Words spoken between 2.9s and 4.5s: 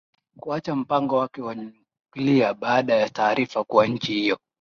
ya taarifa kuwa nchi hiyo